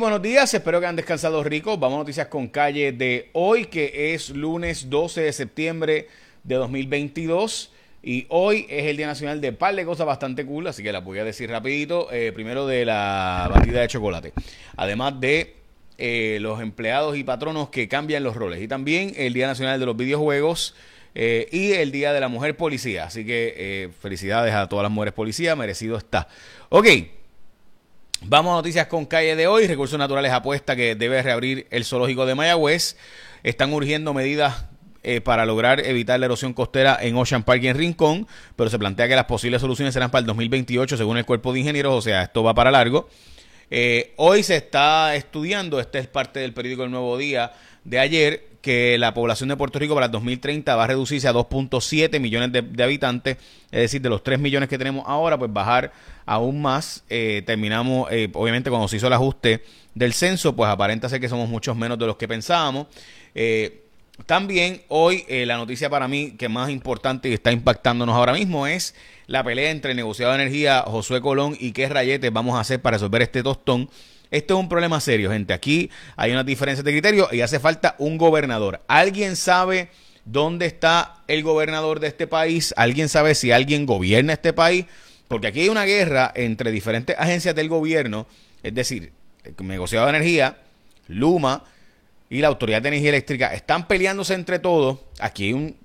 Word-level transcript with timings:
buenos 0.00 0.22
días, 0.22 0.54
espero 0.54 0.80
que 0.80 0.86
han 0.86 0.96
descansado 0.96 1.44
ricos. 1.44 1.78
Vamos 1.78 1.96
a 1.96 1.98
noticias 1.98 2.28
con 2.28 2.48
calle 2.48 2.92
de 2.92 3.28
hoy, 3.34 3.66
que 3.66 4.14
es 4.14 4.30
lunes 4.30 4.88
12 4.88 5.20
de 5.20 5.32
septiembre 5.34 6.08
de 6.44 6.54
2022. 6.54 7.70
Y 8.02 8.24
hoy 8.30 8.66
es 8.70 8.86
el 8.86 8.96
Día 8.96 9.06
Nacional 9.06 9.42
de 9.42 9.52
par 9.52 9.76
de 9.76 9.84
cosas 9.84 10.06
bastante 10.06 10.46
cool, 10.46 10.66
así 10.66 10.82
que 10.82 10.92
la 10.92 11.00
voy 11.00 11.18
a 11.18 11.24
decir 11.24 11.50
rapidito. 11.50 12.10
Eh, 12.10 12.32
primero 12.32 12.66
de 12.66 12.86
la 12.86 13.50
batida 13.52 13.82
de 13.82 13.88
chocolate. 13.88 14.32
Además 14.76 15.20
de 15.20 15.56
eh, 15.98 16.38
los 16.40 16.62
empleados 16.62 17.18
y 17.18 17.22
patronos 17.22 17.68
que 17.68 17.86
cambian 17.86 18.24
los 18.24 18.34
roles. 18.34 18.62
Y 18.62 18.68
también 18.68 19.12
el 19.18 19.34
Día 19.34 19.46
Nacional 19.46 19.78
de 19.78 19.84
los 19.84 19.96
Videojuegos. 19.96 20.74
Eh, 21.14 21.48
y 21.52 21.72
el 21.72 21.92
Día 21.92 22.14
de 22.14 22.20
la 22.20 22.28
Mujer 22.28 22.56
Policía. 22.56 23.04
Así 23.04 23.26
que 23.26 23.90
felicidades 24.00 24.54
a 24.54 24.70
todas 24.70 24.84
las 24.84 24.90
mujeres 24.90 25.12
policías, 25.12 25.54
merecido 25.54 25.98
está. 25.98 26.28
Ok. 26.70 26.86
Vamos 28.24 28.52
a 28.52 28.56
noticias 28.56 28.86
con 28.86 29.04
calle 29.04 29.34
de 29.34 29.46
hoy. 29.46 29.66
Recursos 29.66 29.98
Naturales 29.98 30.32
apuesta 30.32 30.76
que 30.76 30.94
debe 30.94 31.20
reabrir 31.22 31.66
el 31.70 31.84
zoológico 31.84 32.24
de 32.24 32.34
Mayagüez. 32.34 32.96
Están 33.42 33.72
urgiendo 33.72 34.14
medidas 34.14 34.66
eh, 35.02 35.20
para 35.20 35.44
lograr 35.44 35.84
evitar 35.84 36.20
la 36.20 36.26
erosión 36.26 36.54
costera 36.54 36.96
en 37.00 37.16
Ocean 37.16 37.42
Park 37.42 37.64
y 37.64 37.68
en 37.68 37.76
Rincón, 37.76 38.28
pero 38.54 38.70
se 38.70 38.78
plantea 38.78 39.08
que 39.08 39.16
las 39.16 39.24
posibles 39.24 39.60
soluciones 39.60 39.92
serán 39.92 40.12
para 40.12 40.20
el 40.20 40.26
2028 40.26 40.96
según 40.96 41.16
el 41.16 41.24
cuerpo 41.24 41.52
de 41.52 41.60
ingenieros, 41.60 41.94
o 41.94 42.00
sea, 42.00 42.22
esto 42.22 42.44
va 42.44 42.54
para 42.54 42.70
largo. 42.70 43.08
Eh, 43.68 44.14
hoy 44.16 44.44
se 44.44 44.56
está 44.56 45.16
estudiando, 45.16 45.80
este 45.80 45.98
es 45.98 46.06
parte 46.06 46.38
del 46.38 46.54
periódico 46.54 46.84
El 46.84 46.92
Nuevo 46.92 47.18
Día 47.18 47.52
de 47.82 47.98
ayer, 47.98 48.46
que 48.62 48.96
la 48.96 49.12
población 49.12 49.48
de 49.48 49.56
Puerto 49.56 49.78
Rico 49.78 49.94
para 49.94 50.06
el 50.06 50.12
2030 50.12 50.74
va 50.76 50.84
a 50.84 50.86
reducirse 50.86 51.26
a 51.26 51.32
2.7 51.32 52.20
millones 52.20 52.52
de, 52.52 52.82
habitantes, 52.82 53.36
es 53.72 53.80
decir, 53.80 54.00
de 54.00 54.08
los 54.08 54.22
3 54.22 54.38
millones 54.38 54.68
que 54.68 54.78
tenemos 54.78 55.04
ahora, 55.06 55.36
pues 55.36 55.52
bajar 55.52 55.92
aún 56.24 56.62
más. 56.62 57.02
Eh, 57.10 57.42
terminamos, 57.44 58.10
eh, 58.12 58.30
obviamente, 58.32 58.70
cuando 58.70 58.86
se 58.86 58.96
hizo 58.96 59.08
el 59.08 59.12
ajuste 59.12 59.64
del 59.94 60.12
censo, 60.12 60.54
pues 60.54 60.70
aparenta 60.70 61.08
ser 61.08 61.20
que 61.20 61.28
somos 61.28 61.48
muchos 61.48 61.76
menos 61.76 61.98
de 61.98 62.06
los 62.06 62.16
que 62.16 62.28
pensábamos. 62.28 62.86
Eh, 63.34 63.80
también 64.26 64.82
hoy 64.88 65.24
la 65.28 65.56
noticia 65.56 65.90
para 65.90 66.06
mí 66.06 66.32
que 66.38 66.48
más 66.48 66.70
importante 66.70 67.30
y 67.30 67.32
está 67.32 67.50
impactándonos 67.50 68.14
ahora 68.14 68.34
mismo 68.34 68.66
es 68.66 68.94
la 69.26 69.42
pelea 69.42 69.70
entre 69.70 69.92
el 69.92 69.96
negociado 69.96 70.32
de 70.32 70.42
energía 70.42 70.84
Josué 70.86 71.22
Colón 71.22 71.56
y 71.58 71.72
qué 71.72 71.88
rayetes 71.88 72.30
vamos 72.30 72.54
a 72.54 72.60
hacer 72.60 72.80
para 72.80 72.98
resolver 72.98 73.22
este 73.22 73.42
tostón 73.42 73.88
esto 74.32 74.54
es 74.54 74.60
un 74.60 74.68
problema 74.68 74.98
serio, 74.98 75.30
gente. 75.30 75.52
Aquí 75.52 75.90
hay 76.16 76.32
unas 76.32 76.46
diferencias 76.46 76.84
de 76.84 76.90
criterio 76.90 77.28
y 77.30 77.42
hace 77.42 77.60
falta 77.60 77.94
un 77.98 78.16
gobernador. 78.16 78.80
¿Alguien 78.88 79.36
sabe 79.36 79.90
dónde 80.24 80.64
está 80.66 81.22
el 81.28 81.42
gobernador 81.42 82.00
de 82.00 82.08
este 82.08 82.26
país? 82.26 82.72
¿Alguien 82.78 83.10
sabe 83.10 83.34
si 83.34 83.52
alguien 83.52 83.84
gobierna 83.84 84.32
este 84.32 84.54
país? 84.54 84.86
Porque 85.28 85.48
aquí 85.48 85.60
hay 85.60 85.68
una 85.68 85.84
guerra 85.84 86.32
entre 86.34 86.70
diferentes 86.70 87.14
agencias 87.18 87.54
del 87.54 87.68
gobierno, 87.68 88.26
es 88.62 88.74
decir, 88.74 89.12
el 89.44 89.54
negociado 89.66 90.06
de 90.06 90.16
energía, 90.16 90.56
Luma 91.08 91.64
y 92.30 92.38
la 92.40 92.48
Autoridad 92.48 92.80
de 92.80 92.88
Energía 92.88 93.10
Eléctrica 93.10 93.52
están 93.52 93.86
peleándose 93.86 94.32
entre 94.32 94.58
todos. 94.58 94.98
Aquí 95.20 95.52
hay 95.52 95.76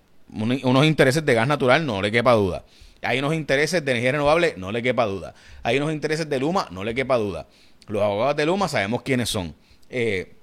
unos 0.63 0.85
intereses 0.85 1.25
de 1.25 1.33
gas 1.33 1.47
natural, 1.49 1.85
no 1.85 2.01
le 2.01 2.11
quepa 2.11 2.31
duda. 2.31 2.63
Hay 3.01 3.19
unos 3.19 3.33
intereses 3.33 3.83
de 3.83 3.91
energía 3.91 4.13
renovable, 4.13 4.53
no 4.57 4.71
le 4.71 4.81
quepa 4.81 5.05
duda. 5.05 5.33
Hay 5.63 5.77
unos 5.77 5.91
intereses 5.91 6.29
de 6.29 6.39
Luma, 6.39 6.67
no 6.71 6.83
le 6.83 6.95
quepa 6.95 7.17
duda. 7.17 7.47
Los 7.87 8.03
abogados 8.03 8.35
de 8.35 8.45
Luma 8.45 8.67
sabemos 8.67 9.01
quiénes 9.01 9.29
son. 9.29 9.55
Eh, 9.89 10.33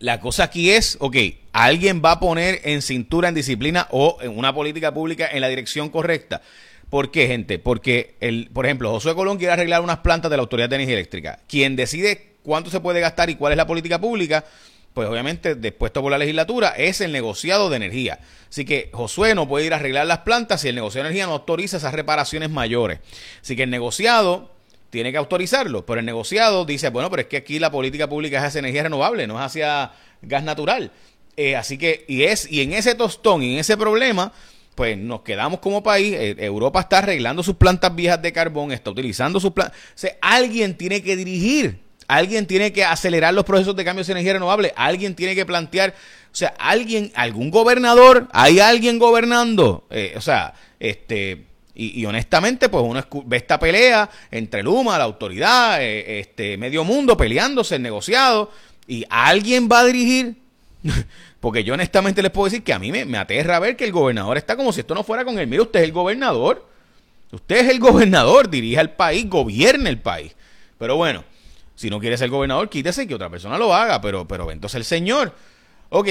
la 0.00 0.20
cosa 0.20 0.44
aquí 0.44 0.70
es, 0.70 0.96
ok, 1.00 1.16
alguien 1.52 2.02
va 2.04 2.12
a 2.12 2.20
poner 2.20 2.60
en 2.64 2.82
cintura, 2.82 3.28
en 3.28 3.34
disciplina 3.34 3.88
o 3.90 4.18
en 4.20 4.36
una 4.38 4.54
política 4.54 4.92
pública 4.92 5.28
en 5.30 5.40
la 5.40 5.48
dirección 5.48 5.88
correcta. 5.88 6.42
¿Por 6.90 7.10
qué, 7.10 7.26
gente? 7.26 7.58
Porque, 7.58 8.14
el, 8.20 8.48
por 8.52 8.64
ejemplo, 8.64 8.90
Josué 8.90 9.14
Colón 9.14 9.38
quiere 9.38 9.52
arreglar 9.52 9.82
unas 9.82 9.98
plantas 9.98 10.30
de 10.30 10.36
la 10.36 10.42
Autoridad 10.42 10.68
de 10.68 10.76
Energía 10.76 10.94
Eléctrica. 10.94 11.40
Quien 11.48 11.76
decide 11.76 12.36
cuánto 12.42 12.70
se 12.70 12.80
puede 12.80 13.00
gastar 13.00 13.28
y 13.28 13.34
cuál 13.34 13.52
es 13.52 13.56
la 13.56 13.66
política 13.66 14.00
pública, 14.00 14.44
pues 14.94 15.08
obviamente, 15.08 15.54
dispuesto 15.54 16.00
por 16.00 16.10
la 16.10 16.18
legislatura, 16.18 16.70
es 16.70 17.00
el 17.00 17.12
negociado 17.12 17.68
de 17.68 17.76
energía. 17.76 18.20
Así 18.48 18.64
que 18.64 18.88
Josué 18.92 19.34
no 19.34 19.46
puede 19.48 19.66
ir 19.66 19.72
a 19.72 19.76
arreglar 19.76 20.06
las 20.06 20.18
plantas 20.18 20.62
si 20.62 20.68
el 20.68 20.76
negociado 20.76 21.04
de 21.04 21.10
energía 21.10 21.26
no 21.26 21.32
autoriza 21.32 21.76
esas 21.76 21.92
reparaciones 21.92 22.50
mayores. 22.50 23.00
Así 23.42 23.54
que 23.54 23.64
el 23.64 23.70
negociado 23.70 24.50
tiene 24.90 25.12
que 25.12 25.18
autorizarlo, 25.18 25.84
pero 25.84 26.00
el 26.00 26.06
negociado 26.06 26.64
dice, 26.64 26.88
bueno, 26.90 27.10
pero 27.10 27.22
es 27.22 27.28
que 27.28 27.36
aquí 27.36 27.58
la 27.58 27.70
política 27.70 28.08
pública 28.08 28.38
es 28.38 28.44
hacia 28.44 28.60
energía 28.60 28.84
renovable, 28.84 29.26
no 29.26 29.38
es 29.38 29.44
hacia 29.44 29.92
gas 30.22 30.42
natural. 30.42 30.90
Eh, 31.36 31.56
así 31.56 31.78
que, 31.78 32.04
y 32.08 32.24
es, 32.24 32.50
y 32.50 32.62
en 32.62 32.72
ese 32.72 32.94
tostón, 32.94 33.42
y 33.42 33.54
en 33.54 33.60
ese 33.60 33.76
problema, 33.76 34.32
pues 34.74 34.96
nos 34.96 35.22
quedamos 35.22 35.60
como 35.60 35.82
país. 35.82 36.14
Eh, 36.16 36.36
Europa 36.38 36.80
está 36.80 36.98
arreglando 36.98 37.42
sus 37.42 37.56
plantas 37.56 37.94
viejas 37.94 38.22
de 38.22 38.32
carbón, 38.32 38.72
está 38.72 38.90
utilizando 38.90 39.40
sus 39.40 39.52
plantas. 39.52 39.76
O 39.76 39.98
sea, 39.98 40.16
alguien 40.20 40.76
tiene 40.76 41.02
que 41.02 41.16
dirigir, 41.16 41.80
alguien 42.08 42.46
tiene 42.46 42.72
que 42.72 42.84
acelerar 42.84 43.34
los 43.34 43.44
procesos 43.44 43.76
de 43.76 43.84
cambio 43.84 44.04
de 44.04 44.12
energía 44.12 44.32
renovable, 44.34 44.72
alguien 44.76 45.14
tiene 45.14 45.34
que 45.34 45.44
plantear, 45.44 45.94
o 46.32 46.34
sea, 46.34 46.54
alguien, 46.58 47.12
algún 47.14 47.50
gobernador, 47.50 48.28
hay 48.32 48.60
alguien 48.60 48.98
gobernando, 48.98 49.86
eh, 49.90 50.14
o 50.16 50.20
sea, 50.20 50.54
este 50.80 51.44
y, 51.80 52.04
honestamente, 52.06 52.68
pues 52.68 52.82
uno 52.84 53.00
ve 53.24 53.36
esta 53.36 53.56
pelea 53.56 54.10
entre 54.32 54.64
Luma, 54.64 54.98
la 54.98 55.04
autoridad, 55.04 55.80
eh, 55.80 56.18
este 56.18 56.56
medio 56.56 56.82
mundo 56.82 57.16
peleándose, 57.16 57.76
el 57.76 57.82
negociado, 57.82 58.50
y 58.88 59.04
alguien 59.08 59.68
va 59.70 59.80
a 59.80 59.84
dirigir. 59.84 60.34
Porque 61.40 61.62
yo 61.62 61.74
honestamente 61.74 62.20
les 62.20 62.32
puedo 62.32 62.46
decir 62.46 62.64
que 62.64 62.72
a 62.72 62.80
mí 62.80 62.90
me, 62.90 63.04
me 63.04 63.16
aterra 63.16 63.60
ver 63.60 63.76
que 63.76 63.84
el 63.84 63.92
gobernador 63.92 64.36
está 64.36 64.56
como 64.56 64.72
si 64.72 64.80
esto 64.80 64.92
no 64.92 65.04
fuera 65.04 65.24
con 65.24 65.38
él. 65.38 65.46
Mire, 65.46 65.62
usted 65.62 65.78
es 65.78 65.84
el 65.84 65.92
gobernador. 65.92 66.66
Usted 67.30 67.58
es 67.58 67.68
el 67.68 67.78
gobernador, 67.78 68.50
dirige 68.50 68.80
al 68.80 68.90
país, 68.94 69.28
gobierne 69.28 69.88
el 69.88 70.00
país. 70.00 70.34
Pero 70.78 70.96
bueno, 70.96 71.22
si 71.76 71.90
no 71.90 72.00
quiere 72.00 72.16
ser 72.16 72.28
gobernador, 72.28 72.68
quítese 72.68 73.06
que 73.06 73.14
otra 73.14 73.30
persona 73.30 73.56
lo 73.56 73.72
haga. 73.72 74.00
Pero, 74.00 74.26
pero 74.26 74.50
entonces 74.50 74.78
el 74.78 74.84
señor. 74.84 75.32
Ok, 75.90 76.08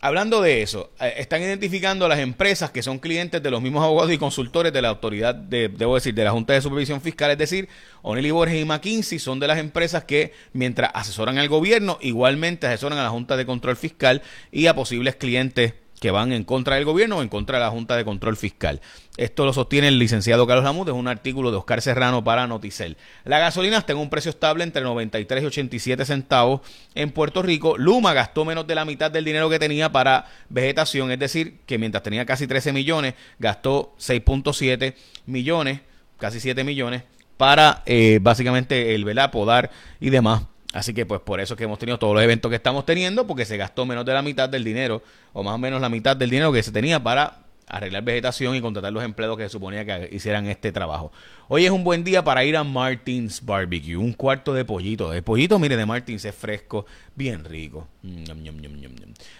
Hablando 0.00 0.40
de 0.40 0.62
eso, 0.62 0.92
eh, 1.00 1.14
están 1.16 1.42
identificando 1.42 2.04
a 2.04 2.08
las 2.08 2.20
empresas 2.20 2.70
que 2.70 2.84
son 2.84 3.00
clientes 3.00 3.42
de 3.42 3.50
los 3.50 3.60
mismos 3.60 3.82
abogados 3.82 4.12
y 4.12 4.18
consultores 4.18 4.72
de 4.72 4.80
la 4.80 4.90
autoridad, 4.90 5.34
de, 5.34 5.68
debo 5.68 5.96
decir, 5.96 6.14
de 6.14 6.22
la 6.22 6.30
Junta 6.30 6.52
de 6.52 6.60
Supervisión 6.60 7.00
Fiscal, 7.00 7.32
es 7.32 7.38
decir, 7.38 7.68
O'Neill 8.02 8.32
Borges 8.32 8.62
y 8.62 8.64
McKinsey 8.64 9.18
son 9.18 9.40
de 9.40 9.48
las 9.48 9.58
empresas 9.58 10.04
que, 10.04 10.32
mientras 10.52 10.92
asesoran 10.94 11.36
al 11.38 11.48
gobierno, 11.48 11.98
igualmente 12.00 12.68
asesoran 12.68 12.98
a 12.98 13.02
la 13.02 13.10
Junta 13.10 13.36
de 13.36 13.44
Control 13.44 13.76
Fiscal 13.76 14.22
y 14.52 14.66
a 14.66 14.74
posibles 14.76 15.16
clientes 15.16 15.74
que 15.98 16.10
van 16.10 16.32
en 16.32 16.44
contra 16.44 16.76
del 16.76 16.84
gobierno 16.84 17.18
o 17.18 17.22
en 17.22 17.28
contra 17.28 17.58
de 17.58 17.64
la 17.64 17.70
Junta 17.70 17.96
de 17.96 18.04
Control 18.04 18.36
Fiscal. 18.36 18.80
Esto 19.16 19.44
lo 19.44 19.52
sostiene 19.52 19.88
el 19.88 19.98
licenciado 19.98 20.46
Carlos 20.46 20.64
Lamud, 20.64 20.88
es 20.88 20.94
un 20.94 21.08
artículo 21.08 21.50
de 21.50 21.56
Oscar 21.56 21.82
Serrano 21.82 22.22
para 22.22 22.46
Noticel. 22.46 22.96
La 23.24 23.38
gasolina 23.38 23.78
está 23.78 23.92
en 23.92 23.98
un 23.98 24.10
precio 24.10 24.30
estable 24.30 24.64
entre 24.64 24.82
93 24.82 25.42
y 25.42 25.46
87 25.46 26.04
centavos 26.04 26.60
en 26.94 27.10
Puerto 27.10 27.42
Rico. 27.42 27.76
Luma 27.76 28.12
gastó 28.12 28.44
menos 28.44 28.66
de 28.66 28.74
la 28.74 28.84
mitad 28.84 29.10
del 29.10 29.24
dinero 29.24 29.50
que 29.50 29.58
tenía 29.58 29.90
para 29.90 30.26
vegetación, 30.48 31.10
es 31.10 31.18
decir, 31.18 31.58
que 31.66 31.78
mientras 31.78 32.02
tenía 32.02 32.24
casi 32.24 32.46
13 32.46 32.72
millones, 32.72 33.14
gastó 33.38 33.94
6.7 33.98 34.94
millones, 35.26 35.80
casi 36.18 36.40
7 36.40 36.62
millones, 36.64 37.02
para 37.36 37.82
eh, 37.86 38.18
básicamente 38.20 38.94
el 38.94 39.04
velar, 39.04 39.30
podar 39.30 39.70
y 40.00 40.10
demás 40.10 40.42
Así 40.72 40.92
que 40.92 41.06
pues 41.06 41.20
por 41.20 41.40
eso 41.40 41.56
que 41.56 41.64
hemos 41.64 41.78
tenido 41.78 41.98
todos 41.98 42.14
los 42.14 42.22
eventos 42.22 42.50
que 42.50 42.56
estamos 42.56 42.84
teniendo, 42.84 43.26
porque 43.26 43.44
se 43.44 43.56
gastó 43.56 43.86
menos 43.86 44.04
de 44.04 44.12
la 44.12 44.22
mitad 44.22 44.48
del 44.48 44.64
dinero, 44.64 45.02
o 45.32 45.42
más 45.42 45.54
o 45.54 45.58
menos 45.58 45.80
la 45.80 45.88
mitad 45.88 46.16
del 46.16 46.30
dinero 46.30 46.52
que 46.52 46.62
se 46.62 46.72
tenía 46.72 47.02
para 47.02 47.38
arreglar 47.68 48.02
vegetación 48.02 48.54
y 48.54 48.60
contratar 48.60 48.92
los 48.92 49.04
empleados 49.04 49.36
que 49.36 49.44
se 49.44 49.50
suponía 49.50 49.84
que 49.84 50.08
hicieran 50.12 50.46
este 50.46 50.72
trabajo. 50.72 51.12
Hoy 51.48 51.64
es 51.64 51.70
un 51.70 51.84
buen 51.84 52.04
día 52.04 52.24
para 52.24 52.44
ir 52.44 52.56
a 52.56 52.64
Martins 52.64 53.44
Barbecue, 53.44 53.96
un 53.96 54.12
cuarto 54.12 54.54
de 54.54 54.64
pollito. 54.64 55.12
El 55.12 55.22
pollito, 55.22 55.58
mire, 55.58 55.76
de 55.76 55.86
Martins 55.86 56.24
es 56.24 56.34
fresco, 56.34 56.86
bien 57.14 57.44
rico. 57.44 57.88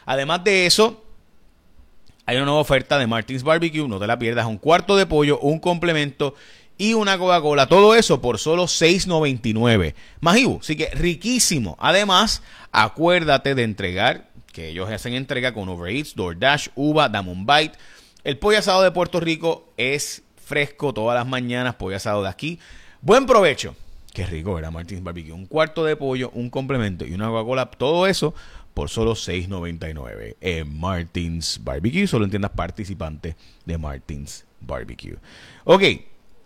Además 0.06 0.44
de 0.44 0.66
eso, 0.66 1.04
hay 2.26 2.36
una 2.36 2.46
nueva 2.46 2.60
oferta 2.60 2.98
de 2.98 3.06
Martins 3.06 3.42
Barbecue, 3.42 3.86
no 3.88 3.98
te 3.98 4.06
la 4.06 4.18
pierdas, 4.18 4.46
un 4.46 4.58
cuarto 4.58 4.96
de 4.96 5.06
pollo, 5.06 5.38
un 5.40 5.58
complemento 5.58 6.34
y 6.78 6.94
una 6.94 7.18
Coca-Cola. 7.18 7.66
Todo 7.66 7.94
eso 7.94 8.22
por 8.22 8.38
solo 8.38 8.64
$6.99. 8.64 9.94
Majibu, 10.20 10.60
así 10.60 10.76
que 10.76 10.90
riquísimo. 10.90 11.76
Además, 11.80 12.42
acuérdate 12.72 13.54
de 13.54 13.64
entregar, 13.64 14.30
que 14.52 14.68
ellos 14.68 14.88
hacen 14.90 15.14
entrega 15.14 15.52
con 15.52 15.68
Uber 15.68 15.94
Eats, 15.94 16.14
DoorDash, 16.14 16.68
Uva, 16.74 17.08
Damon 17.08 17.44
Bite. 17.44 17.76
El 18.24 18.38
pollo 18.38 18.58
asado 18.58 18.82
de 18.82 18.90
Puerto 18.90 19.20
Rico 19.20 19.72
es 19.76 20.22
fresco 20.42 20.94
todas 20.94 21.18
las 21.18 21.26
mañanas, 21.26 21.74
pollo 21.74 21.96
asado 21.96 22.22
de 22.22 22.28
aquí. 22.28 22.58
Buen 23.02 23.26
provecho. 23.26 23.76
Qué 24.14 24.26
rico 24.26 24.58
era 24.58 24.70
Martins 24.70 25.02
Barbecue. 25.02 25.32
Un 25.32 25.46
cuarto 25.46 25.84
de 25.84 25.94
pollo, 25.94 26.30
un 26.34 26.50
complemento 26.50 27.04
y 27.04 27.12
una 27.12 27.28
Coca-Cola. 27.28 27.66
Todo 27.66 28.06
eso 28.06 28.34
por 28.74 28.88
solo 28.88 29.12
$6.99 29.12 30.36
en 30.40 30.78
Martins 30.80 31.60
Barbecue. 31.62 32.06
Solo 32.06 32.24
en 32.24 32.30
tiendas 32.30 32.52
participantes 32.52 33.36
de 33.64 33.78
Martins 33.78 34.44
Barbecue. 34.60 35.16
Ok. 35.64 35.82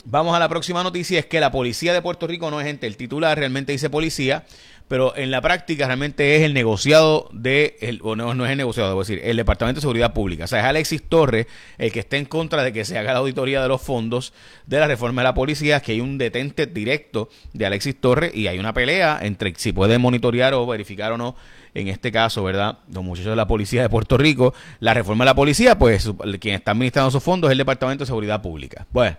Vamos 0.05 0.35
a 0.35 0.41
la 0.41 0.49
próxima 0.49 0.83
noticia, 0.83 1.21
es 1.21 1.27
que 1.27 1.39
la 1.39 1.53
policía 1.53 1.93
de 1.93 2.03
Puerto 2.03 2.27
Rico 2.27 2.51
no 2.51 2.61
es 2.61 2.67
gente, 2.67 2.89
el 2.89 2.97
titular 2.97 3.39
realmente 3.39 3.71
dice 3.71 3.89
policía, 3.89 4.45
pero 4.89 5.17
en 5.17 5.31
la 5.31 5.41
práctica 5.41 5.87
realmente 5.87 6.37
es 6.37 6.43
el 6.43 6.55
negociado 6.55 7.31
de, 7.33 7.77
el, 7.81 8.01
o 8.03 8.17
no, 8.17 8.35
no 8.35 8.45
es 8.45 8.51
el 8.51 8.59
negociado, 8.59 8.89
debo 8.89 9.01
decir, 9.01 9.21
el 9.23 9.37
Departamento 9.37 9.79
de 9.79 9.83
Seguridad 9.83 10.13
Pública. 10.13 10.45
O 10.45 10.47
sea, 10.49 10.59
es 10.59 10.65
Alexis 10.65 11.05
Torres 11.09 11.47
el 11.79 11.93
que 11.93 12.01
está 12.01 12.17
en 12.17 12.25
contra 12.25 12.65
de 12.65 12.73
que 12.73 12.85
se 12.85 12.99
haga 12.99 13.13
la 13.13 13.21
auditoría 13.21 13.63
de 13.63 13.69
los 13.69 13.81
fondos 13.81 14.33
de 14.67 14.81
la 14.81 14.89
reforma 14.89 15.23
de 15.23 15.29
la 15.29 15.35
policía, 15.35 15.81
que 15.81 15.93
hay 15.93 16.01
un 16.01 16.19
detente 16.19 16.67
directo 16.67 17.29
de 17.53 17.65
Alexis 17.65 18.01
Torres 18.01 18.35
y 18.35 18.49
hay 18.49 18.59
una 18.59 18.75
pelea 18.75 19.21
entre 19.23 19.55
si 19.57 19.73
puede 19.73 19.99
monitorear 19.99 20.53
o 20.55 20.67
verificar 20.67 21.13
o 21.13 21.17
no 21.17 21.37
en 21.75 21.89
este 21.89 22.11
caso, 22.11 22.43
¿verdad? 22.43 22.81
Los 22.93 23.05
muchachos 23.05 23.31
de 23.31 23.37
la 23.37 23.47
policía 23.47 23.83
de 23.83 23.89
Puerto 23.89 24.19
Rico, 24.19 24.53
la 24.81 24.93
reforma 24.95 25.25
de 25.25 25.31
la 25.31 25.35
policía, 25.35 25.79
pues 25.79 26.11
quien 26.41 26.57
está 26.57 26.73
administrando 26.73 27.09
esos 27.09 27.23
fondos 27.23 27.49
es 27.49 27.53
el 27.53 27.59
Departamento 27.59 28.03
de 28.03 28.07
Seguridad 28.07 28.43
Pública. 28.43 28.85
Bueno. 28.91 29.17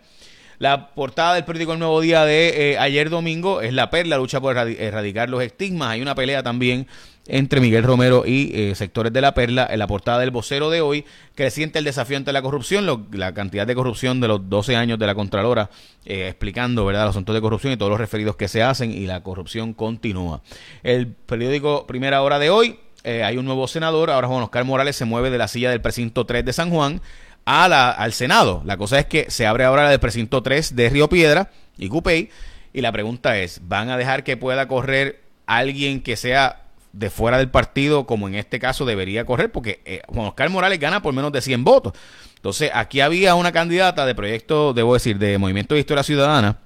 La 0.59 0.87
portada 0.87 1.33
del 1.33 1.45
periódico 1.45 1.73
El 1.73 1.79
Nuevo 1.79 1.99
Día 2.01 2.25
de 2.25 2.71
eh, 2.71 2.77
ayer 2.77 3.09
domingo 3.09 3.61
es 3.61 3.73
la 3.73 3.89
perla, 3.89 4.17
lucha 4.17 4.39
por 4.39 4.55
erradicar 4.57 5.29
los 5.29 5.41
estigmas. 5.41 5.89
Hay 5.89 6.01
una 6.01 6.15
pelea 6.15 6.43
también 6.43 6.87
entre 7.25 7.61
Miguel 7.61 7.83
Romero 7.83 8.23
y 8.25 8.51
eh, 8.53 8.75
sectores 8.75 9.11
de 9.11 9.21
la 9.21 9.33
perla. 9.33 9.67
En 9.69 9.79
la 9.79 9.87
portada 9.87 10.19
del 10.19 10.31
vocero 10.31 10.69
de 10.69 10.81
hoy, 10.81 11.05
creciente 11.35 11.79
el 11.79 11.85
desafío 11.85 12.17
ante 12.17 12.31
la 12.31 12.41
corrupción, 12.41 13.07
la 13.11 13.33
cantidad 13.33 13.65
de 13.65 13.75
corrupción 13.75 14.21
de 14.21 14.27
los 14.27 14.49
12 14.49 14.75
años 14.75 14.99
de 14.99 15.07
la 15.07 15.15
Contralora, 15.15 15.69
eh, 16.05 16.27
explicando 16.27 16.85
¿verdad? 16.85 17.05
los 17.05 17.11
asuntos 17.11 17.33
de 17.33 17.41
corrupción 17.41 17.73
y 17.73 17.77
todos 17.77 17.89
los 17.89 17.99
referidos 17.99 18.35
que 18.35 18.47
se 18.47 18.61
hacen 18.61 18.91
y 18.91 19.05
la 19.07 19.23
corrupción 19.23 19.73
continúa. 19.73 20.41
El 20.83 21.07
periódico 21.07 21.87
Primera 21.87 22.21
Hora 22.21 22.39
de 22.39 22.49
hoy, 22.49 22.79
hay 23.05 23.35
un 23.35 23.43
nuevo 23.43 23.67
senador, 23.67 24.09
ahora 24.09 24.29
Juan 24.29 24.43
Oscar 24.43 24.63
Morales 24.63 24.95
se 24.95 25.03
mueve 25.03 25.29
de 25.29 25.37
la 25.37 25.49
silla 25.49 25.69
del 25.69 25.81
precinto 25.81 26.25
3 26.25 26.45
de 26.45 26.53
San 26.53 26.69
Juan 26.69 27.01
a 27.45 27.67
la, 27.67 27.91
al 27.91 28.13
Senado. 28.13 28.61
La 28.65 28.77
cosa 28.77 28.99
es 28.99 29.05
que 29.05 29.29
se 29.29 29.45
abre 29.45 29.63
ahora 29.63 29.83
la 29.83 29.89
del 29.89 29.99
precinto 29.99 30.41
3 30.43 30.75
de 30.75 30.89
Río 30.89 31.09
Piedra 31.09 31.51
y 31.77 31.89
Cupey. 31.89 32.29
Y 32.73 32.81
la 32.81 32.91
pregunta 32.91 33.37
es, 33.37 33.61
¿van 33.63 33.89
a 33.89 33.97
dejar 33.97 34.23
que 34.23 34.37
pueda 34.37 34.67
correr 34.67 35.21
alguien 35.45 36.01
que 36.01 36.15
sea 36.15 36.63
de 36.91 37.09
fuera 37.09 37.37
del 37.37 37.49
partido, 37.49 38.05
como 38.05 38.27
en 38.27 38.35
este 38.35 38.59
caso 38.59 38.85
debería 38.85 39.25
correr? 39.25 39.51
Porque 39.51 39.81
eh, 39.85 40.01
Juan 40.07 40.27
Oscar 40.27 40.49
Morales 40.49 40.79
gana 40.79 41.01
por 41.01 41.13
menos 41.13 41.31
de 41.31 41.41
100 41.41 41.63
votos. 41.63 41.93
Entonces, 42.35 42.71
aquí 42.73 42.99
había 42.99 43.35
una 43.35 43.51
candidata 43.51 44.05
de 44.05 44.15
proyecto, 44.15 44.73
debo 44.73 44.93
decir, 44.93 45.17
de 45.17 45.37
Movimiento 45.37 45.75
de 45.75 45.81
Historia 45.81 46.03
Ciudadana, 46.03 46.57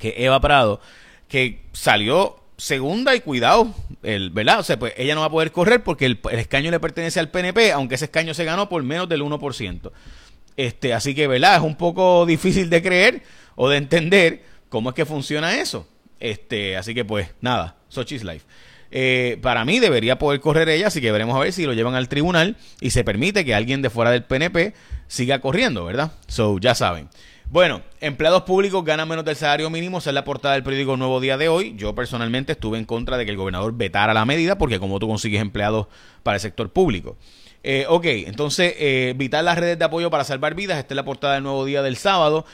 que 0.00 0.14
Eva 0.18 0.40
Prado, 0.40 0.80
que 1.28 1.64
salió 1.72 2.43
segunda 2.56 3.14
y 3.14 3.20
cuidado, 3.20 3.74
el, 4.02 4.30
¿verdad? 4.30 4.60
O 4.60 4.62
sea, 4.62 4.78
pues 4.78 4.94
ella 4.96 5.14
no 5.14 5.20
va 5.20 5.26
a 5.26 5.30
poder 5.30 5.52
correr 5.52 5.82
porque 5.82 6.06
el, 6.06 6.20
escaño 6.32 6.70
le 6.70 6.80
pertenece 6.80 7.20
al 7.20 7.30
PNP, 7.30 7.72
aunque 7.72 7.96
ese 7.96 8.06
escaño 8.06 8.34
se 8.34 8.44
ganó 8.44 8.68
por 8.68 8.82
menos 8.82 9.08
del 9.08 9.22
1%. 9.22 9.90
Este, 10.56 10.94
así 10.94 11.14
que, 11.14 11.26
¿verdad? 11.26 11.56
Es 11.56 11.62
un 11.62 11.76
poco 11.76 12.26
difícil 12.26 12.70
de 12.70 12.82
creer 12.82 13.22
o 13.56 13.68
de 13.68 13.78
entender 13.78 14.44
cómo 14.68 14.90
es 14.90 14.94
que 14.94 15.04
funciona 15.04 15.56
eso. 15.60 15.88
Este, 16.20 16.76
así 16.76 16.94
que, 16.94 17.04
pues, 17.04 17.28
nada, 17.40 17.76
Sochi's 17.88 18.24
Life. 18.24 18.46
Eh, 18.96 19.38
para 19.42 19.64
mí 19.64 19.80
debería 19.80 20.18
poder 20.18 20.40
correr 20.40 20.68
ella, 20.68 20.86
así 20.86 21.00
que 21.00 21.10
veremos 21.10 21.34
a 21.34 21.40
ver 21.40 21.52
si 21.52 21.66
lo 21.66 21.72
llevan 21.72 21.96
al 21.96 22.08
tribunal 22.08 22.56
y 22.80 22.90
se 22.90 23.02
permite 23.02 23.44
que 23.44 23.52
alguien 23.52 23.82
de 23.82 23.90
fuera 23.90 24.12
del 24.12 24.22
PNP 24.22 24.72
siga 25.08 25.40
corriendo, 25.40 25.84
¿verdad? 25.84 26.12
So, 26.28 26.58
ya 26.60 26.76
saben. 26.76 27.08
Bueno, 27.50 27.82
empleados 28.00 28.42
públicos 28.42 28.84
ganan 28.84 29.08
menos 29.08 29.24
del 29.24 29.36
salario 29.36 29.70
mínimo, 29.70 29.98
esa 29.98 30.10
es 30.10 30.14
la 30.14 30.24
portada 30.24 30.54
del 30.54 30.64
periódico 30.64 30.96
Nuevo 30.96 31.20
Día 31.20 31.36
de 31.36 31.48
hoy. 31.48 31.74
Yo 31.76 31.94
personalmente 31.94 32.52
estuve 32.52 32.78
en 32.78 32.84
contra 32.84 33.16
de 33.16 33.24
que 33.24 33.30
el 33.30 33.36
gobernador 33.36 33.74
vetara 33.76 34.14
la 34.14 34.24
medida, 34.24 34.58
porque 34.58 34.80
como 34.80 34.98
tú 34.98 35.06
consigues 35.06 35.40
empleados 35.40 35.86
para 36.22 36.36
el 36.36 36.40
sector 36.40 36.70
público. 36.70 37.16
Eh, 37.62 37.86
ok, 37.88 38.04
entonces, 38.26 38.74
eh, 38.78 39.14
vital 39.16 39.44
las 39.44 39.56
redes 39.56 39.78
de 39.78 39.84
apoyo 39.84 40.10
para 40.10 40.24
salvar 40.24 40.54
vidas. 40.54 40.78
Esta 40.78 40.94
es 40.94 40.96
la 40.96 41.04
portada 41.04 41.34
del 41.34 41.42
nuevo 41.44 41.64
día 41.64 41.82
del 41.82 41.96
sábado. 41.96 42.44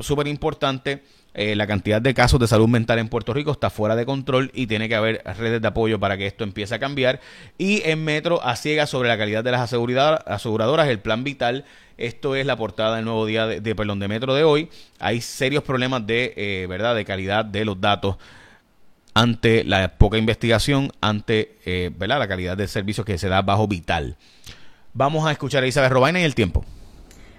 Súper 0.00 0.28
importante. 0.28 1.02
Eh, 1.40 1.54
la 1.54 1.68
cantidad 1.68 2.02
de 2.02 2.14
casos 2.14 2.40
de 2.40 2.48
salud 2.48 2.66
mental 2.66 2.98
en 2.98 3.08
Puerto 3.08 3.32
Rico 3.32 3.52
está 3.52 3.70
fuera 3.70 3.94
de 3.94 4.04
control 4.04 4.50
y 4.54 4.66
tiene 4.66 4.88
que 4.88 4.96
haber 4.96 5.22
redes 5.38 5.62
de 5.62 5.68
apoyo 5.68 6.00
para 6.00 6.18
que 6.18 6.26
esto 6.26 6.42
empiece 6.42 6.74
a 6.74 6.80
cambiar. 6.80 7.20
Y 7.56 7.80
en 7.88 8.02
Metro 8.02 8.42
a 8.44 8.56
ciegas 8.56 8.90
sobre 8.90 9.08
la 9.08 9.16
calidad 9.16 9.44
de 9.44 9.52
las 9.52 9.72
aseguradoras, 9.72 10.88
el 10.88 10.98
plan 10.98 11.22
vital. 11.22 11.64
Esto 11.96 12.34
es 12.34 12.44
la 12.44 12.56
portada 12.56 12.96
del 12.96 13.04
nuevo 13.04 13.24
día 13.24 13.46
de, 13.46 13.74
perdón, 13.76 14.00
de 14.00 14.08
Metro 14.08 14.34
de 14.34 14.42
hoy. 14.42 14.68
Hay 14.98 15.20
serios 15.20 15.62
problemas 15.62 16.04
de, 16.08 16.34
eh, 16.36 16.66
¿verdad? 16.68 16.96
de 16.96 17.04
calidad 17.04 17.44
de 17.44 17.64
los 17.64 17.80
datos 17.80 18.16
ante 19.14 19.62
la 19.62 19.96
poca 19.96 20.18
investigación, 20.18 20.90
ante 21.00 21.56
eh, 21.64 21.92
¿verdad? 21.96 22.18
la 22.18 22.26
calidad 22.26 22.56
del 22.56 22.66
servicio 22.66 23.04
que 23.04 23.16
se 23.16 23.28
da 23.28 23.42
bajo 23.42 23.68
vital. 23.68 24.16
Vamos 24.92 25.24
a 25.24 25.30
escuchar 25.30 25.62
a 25.62 25.68
Isabel 25.68 25.90
Robaina 25.90 26.18
y 26.18 26.24
el 26.24 26.34
tiempo. 26.34 26.64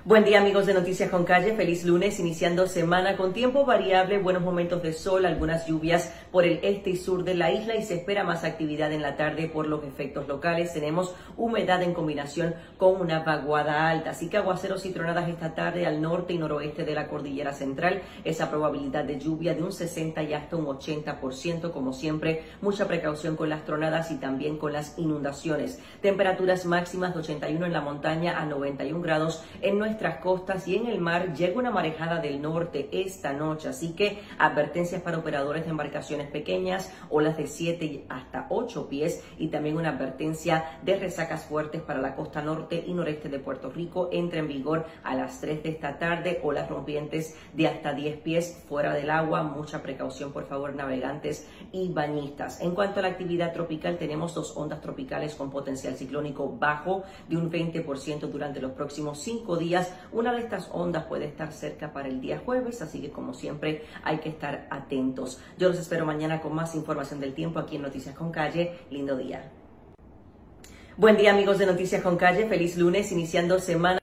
Buen 0.05 0.23
día 0.23 0.39
amigos 0.39 0.65
de 0.65 0.73
Noticias 0.73 1.09
con 1.09 1.25
Calle, 1.25 1.57
feliz 1.57 1.83
lunes, 1.83 2.21
iniciando 2.21 2.67
semana 2.67 3.17
con 3.17 3.33
tiempo 3.33 3.65
variable, 3.65 4.17
buenos 4.17 4.41
momentos 4.41 4.81
de 4.81 4.93
sol, 4.93 5.25
algunas 5.25 5.67
lluvias 5.67 6.13
por 6.31 6.45
el 6.45 6.61
este 6.63 6.91
y 6.91 6.95
sur 6.95 7.25
de 7.25 7.35
la 7.35 7.51
isla 7.51 7.75
y 7.75 7.83
se 7.83 7.95
espera 7.95 8.23
más 8.23 8.45
actividad 8.45 8.93
en 8.93 9.01
la 9.01 9.17
tarde 9.17 9.49
por 9.49 9.67
los 9.67 9.83
efectos 9.83 10.25
locales. 10.25 10.71
Tenemos 10.71 11.13
humedad 11.35 11.83
en 11.83 11.93
combinación 11.93 12.55
con 12.77 12.95
una 13.01 13.25
vaguada 13.25 13.89
alta, 13.89 14.11
así 14.11 14.29
que 14.29 14.37
aguaceros 14.37 14.85
y 14.85 14.91
tronadas 14.91 15.27
esta 15.27 15.53
tarde 15.53 15.85
al 15.85 16.01
norte 16.01 16.31
y 16.31 16.37
noroeste 16.37 16.85
de 16.85 16.95
la 16.95 17.09
cordillera 17.09 17.51
central, 17.51 18.01
esa 18.23 18.49
probabilidad 18.49 19.03
de 19.03 19.19
lluvia 19.19 19.53
de 19.53 19.63
un 19.63 19.73
60 19.73 20.23
y 20.23 20.33
hasta 20.33 20.55
un 20.55 20.65
80%, 20.65 21.71
como 21.71 21.91
siempre, 21.91 22.43
mucha 22.61 22.87
precaución 22.87 23.35
con 23.35 23.49
las 23.49 23.65
tronadas 23.65 24.11
y 24.11 24.15
también 24.15 24.57
con 24.59 24.71
las 24.71 24.97
inundaciones. 24.97 25.77
Temperaturas 26.01 26.65
máximas 26.65 27.13
de 27.13 27.19
81 27.19 27.65
en 27.65 27.73
la 27.73 27.81
montaña 27.81 28.39
a 28.39 28.45
91 28.45 29.01
grados 29.01 29.43
en 29.61 29.77
nuestra 29.77 29.88
nuestras 29.89 30.19
costas 30.19 30.67
y 30.67 30.75
en 30.75 30.85
el 30.85 31.01
mar 31.01 31.33
llega 31.33 31.57
una 31.57 31.71
marejada 31.71 32.19
del 32.19 32.39
norte 32.41 32.89
esta 32.91 33.33
noche, 33.33 33.69
así 33.69 33.93
que 33.93 34.19
advertencias 34.37 35.01
para 35.01 35.17
operadores 35.17 35.63
de 35.63 35.71
embarcaciones 35.71 36.29
pequeñas, 36.29 36.93
olas 37.09 37.37
de 37.37 37.47
7 37.47 38.05
hasta 38.07 38.45
8 38.49 38.87
pies 38.87 39.23
y 39.39 39.47
también 39.47 39.77
una 39.77 39.89
advertencia 39.89 40.79
de 40.83 40.95
resacas 40.97 41.45
fuertes 41.45 41.81
para 41.81 42.01
la 42.01 42.15
costa 42.15 42.43
norte 42.43 42.83
y 42.85 42.93
noreste 42.93 43.29
de 43.29 43.39
Puerto 43.39 43.71
Rico. 43.71 44.09
Entra 44.11 44.39
en 44.39 44.47
vigor 44.47 44.85
a 45.03 45.15
las 45.15 45.41
3 45.41 45.63
de 45.63 45.69
esta 45.69 45.97
tarde, 45.97 46.39
olas 46.43 46.69
rompientes 46.69 47.35
de 47.53 47.67
hasta 47.67 47.93
10 47.93 48.17
pies 48.19 48.63
fuera 48.69 48.93
del 48.93 49.09
agua. 49.09 49.41
Mucha 49.41 49.81
precaución, 49.81 50.31
por 50.31 50.47
favor, 50.47 50.75
navegantes 50.75 51.47
y 51.71 51.91
bañistas. 51.91 52.61
En 52.61 52.75
cuanto 52.75 52.99
a 52.99 53.03
la 53.03 53.09
actividad 53.09 53.53
tropical, 53.53 53.97
tenemos 53.97 54.35
dos 54.35 54.55
ondas 54.55 54.81
tropicales 54.81 55.33
con 55.33 55.49
potencial 55.49 55.95
ciclónico 55.95 56.55
bajo 56.59 57.01
de 57.27 57.37
un 57.37 57.51
20% 57.51 58.19
durante 58.29 58.61
los 58.61 58.73
próximos 58.73 59.19
5 59.19 59.57
una 60.11 60.33
de 60.33 60.39
estas 60.39 60.69
ondas 60.71 61.05
puede 61.05 61.25
estar 61.25 61.51
cerca 61.51 61.93
para 61.93 62.07
el 62.07 62.21
día 62.21 62.41
jueves, 62.43 62.81
así 62.81 63.01
que 63.01 63.11
como 63.11 63.33
siempre 63.33 63.83
hay 64.03 64.19
que 64.19 64.29
estar 64.29 64.67
atentos. 64.69 65.41
Yo 65.57 65.69
los 65.69 65.79
espero 65.79 66.05
mañana 66.05 66.41
con 66.41 66.53
más 66.55 66.75
información 66.75 67.19
del 67.19 67.33
tiempo 67.33 67.59
aquí 67.59 67.75
en 67.75 67.83
Noticias 67.83 68.15
con 68.15 68.31
Calle. 68.31 68.79
Lindo 68.89 69.15
día. 69.17 69.51
Buen 70.97 71.15
día 71.15 71.31
amigos 71.31 71.57
de 71.57 71.65
Noticias 71.65 72.01
con 72.01 72.17
Calle, 72.17 72.47
feliz 72.47 72.75
lunes, 72.75 73.11
iniciando 73.11 73.59
semana. 73.59 73.99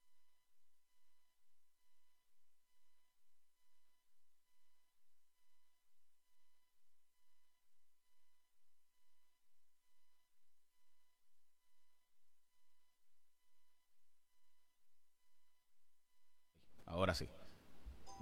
Ahora 17.06 17.15
sí. 17.15 17.29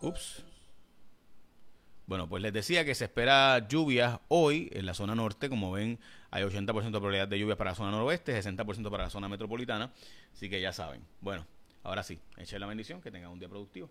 Ups. 0.02 0.44
Bueno, 2.04 2.28
pues 2.28 2.42
les 2.42 2.52
decía 2.52 2.84
que 2.84 2.94
se 2.94 3.04
espera 3.04 3.66
lluvias 3.66 4.20
hoy 4.28 4.68
en 4.74 4.84
la 4.84 4.92
zona 4.92 5.14
norte. 5.14 5.48
Como 5.48 5.72
ven, 5.72 5.98
hay 6.30 6.42
80% 6.42 6.66
de 6.66 6.90
probabilidad 6.90 7.26
de 7.26 7.38
lluvias 7.38 7.56
para 7.56 7.70
la 7.70 7.76
zona 7.76 7.92
noroeste, 7.92 8.38
60% 8.38 8.90
para 8.90 9.04
la 9.04 9.08
zona 9.10 9.26
metropolitana. 9.26 9.90
Así 10.34 10.50
que 10.50 10.60
ya 10.60 10.70
saben. 10.74 11.02
Bueno, 11.22 11.46
ahora 11.82 12.02
sí, 12.02 12.20
echen 12.36 12.60
la 12.60 12.66
bendición, 12.66 13.00
que 13.00 13.10
tengan 13.10 13.30
un 13.30 13.38
día 13.38 13.48
productivo. 13.48 13.88